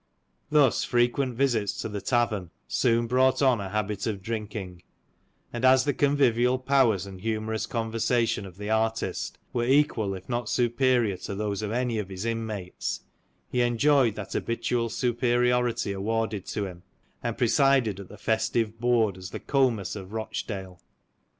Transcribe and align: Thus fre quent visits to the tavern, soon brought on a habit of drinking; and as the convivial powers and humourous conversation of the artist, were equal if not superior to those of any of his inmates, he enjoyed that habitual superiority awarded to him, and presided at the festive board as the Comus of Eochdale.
Thus 0.49 0.83
fre 0.83 1.01
quent 1.05 1.35
visits 1.35 1.79
to 1.79 1.87
the 1.87 2.01
tavern, 2.01 2.49
soon 2.67 3.05
brought 3.05 3.39
on 3.43 3.61
a 3.61 3.69
habit 3.69 4.07
of 4.07 4.23
drinking; 4.23 4.81
and 5.53 5.63
as 5.63 5.83
the 5.85 5.93
convivial 5.93 6.57
powers 6.57 7.05
and 7.05 7.21
humourous 7.21 7.67
conversation 7.67 8.47
of 8.47 8.57
the 8.57 8.67
artist, 8.71 9.37
were 9.53 9.63
equal 9.63 10.15
if 10.15 10.27
not 10.27 10.49
superior 10.49 11.17
to 11.17 11.35
those 11.35 11.61
of 11.61 11.71
any 11.71 11.99
of 11.99 12.09
his 12.09 12.25
inmates, 12.25 13.01
he 13.51 13.61
enjoyed 13.61 14.15
that 14.15 14.33
habitual 14.33 14.89
superiority 14.89 15.91
awarded 15.91 16.47
to 16.47 16.65
him, 16.65 16.81
and 17.21 17.37
presided 17.37 17.99
at 17.99 18.09
the 18.09 18.17
festive 18.17 18.79
board 18.79 19.19
as 19.19 19.29
the 19.29 19.39
Comus 19.39 19.95
of 19.95 20.09
Eochdale. 20.09 20.79